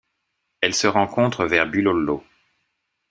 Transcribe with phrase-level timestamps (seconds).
[0.61, 2.23] Elle se rencontre vers Bulolo.